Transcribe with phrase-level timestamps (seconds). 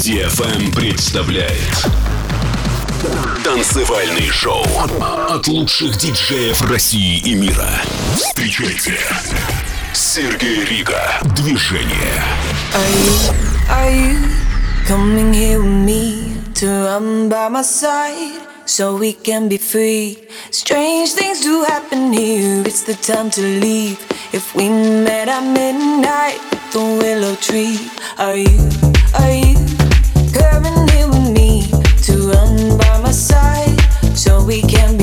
[0.00, 1.60] DFM представляет
[3.44, 4.64] Танцевальный шоу
[5.28, 7.68] от лучших диджеев России и мира.
[8.14, 8.98] Встречайте
[9.92, 11.02] Сергей Рига.
[11.36, 12.24] Движение.
[12.72, 13.34] Are you,
[13.68, 14.16] are you
[14.88, 20.16] coming here with me to run by my side so we can be free?
[20.50, 22.62] Strange things do happen here.
[22.64, 23.98] It's the time to leave.
[24.32, 27.78] If we met at midnight at the willow tree,
[28.18, 28.70] are you,
[29.18, 29.59] are you
[30.32, 31.66] coming here with me
[32.02, 33.76] to run by my side
[34.16, 34.99] so we can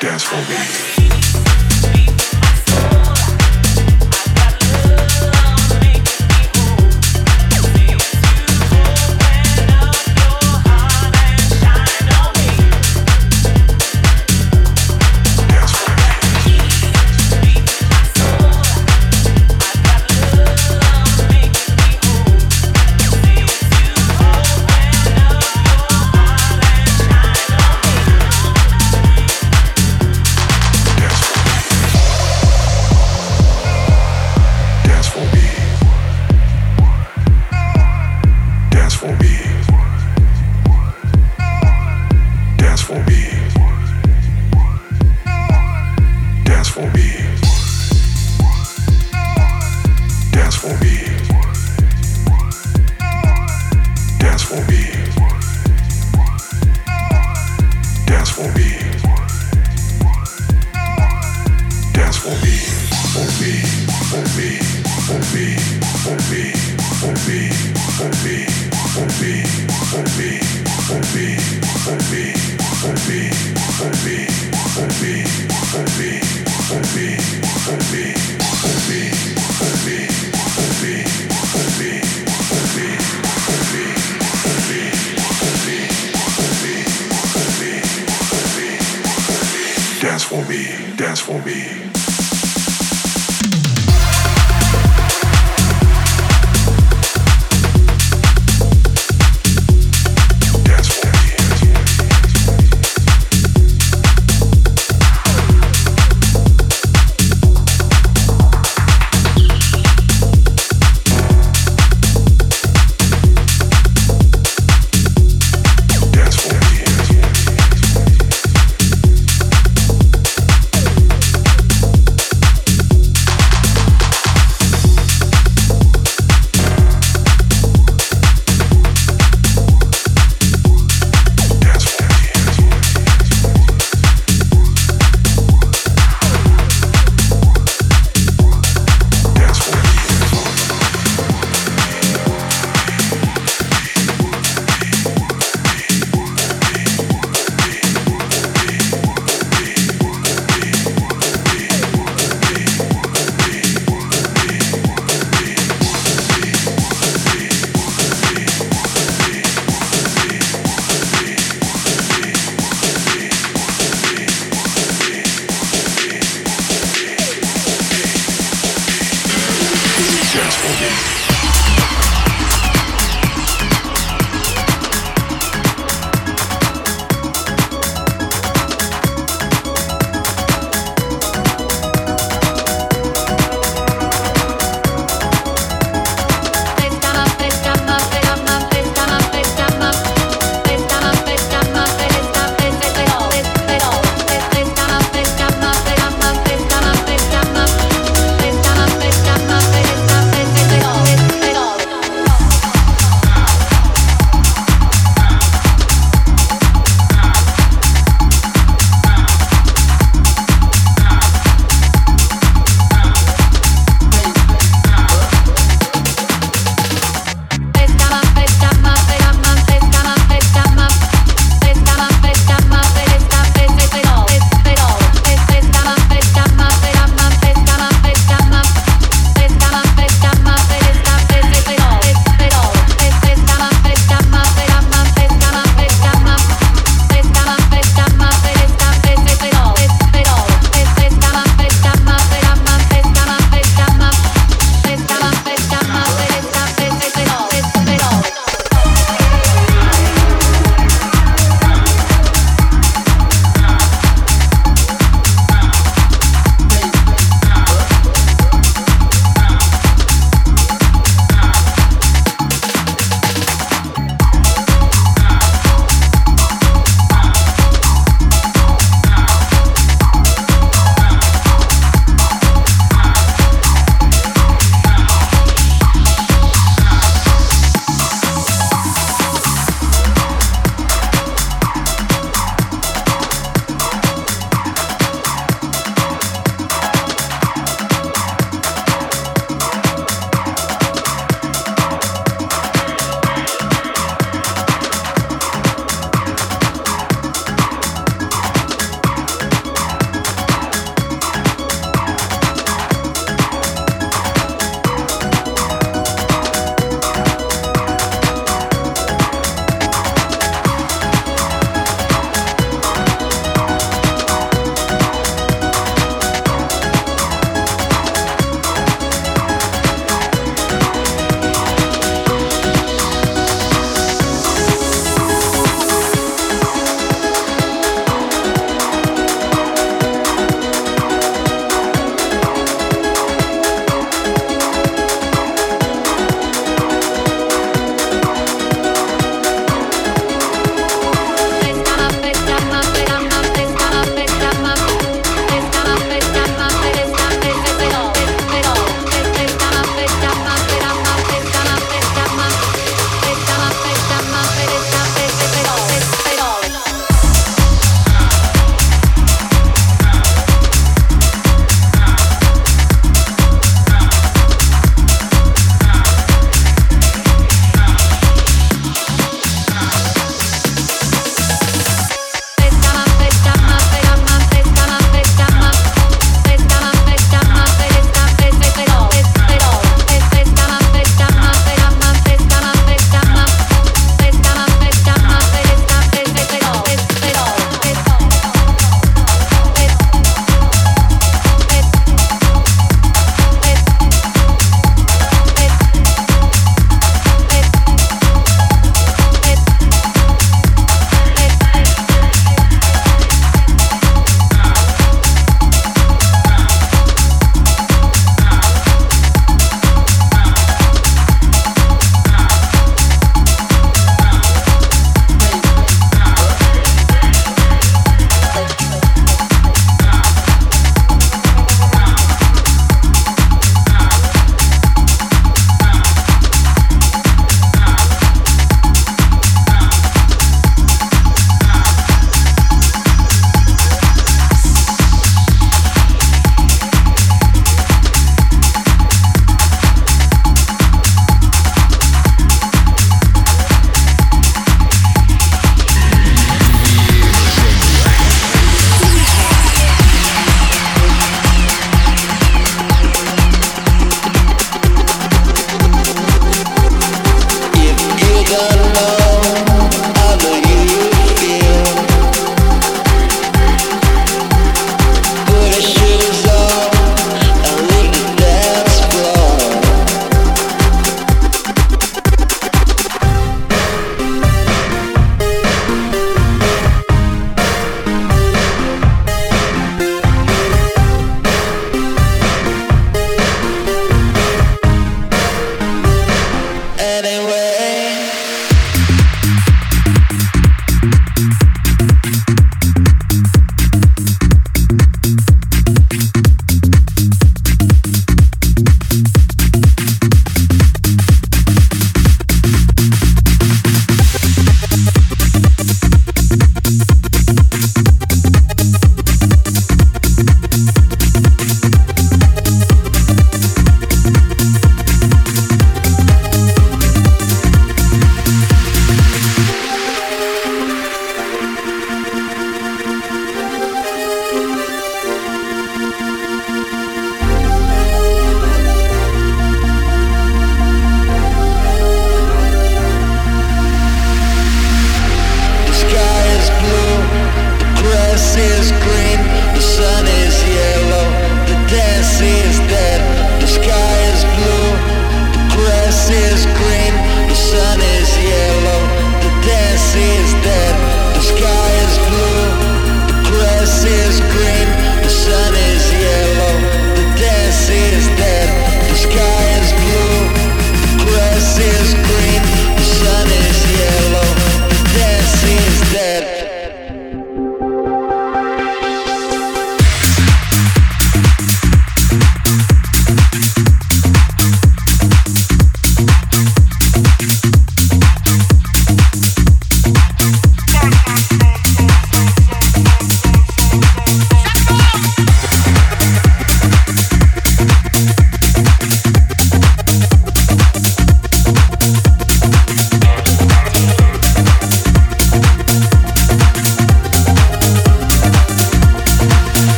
[0.00, 1.01] dance for me.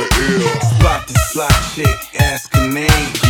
[0.00, 0.60] The air.
[0.60, 3.29] spot the slot chick, ask her name.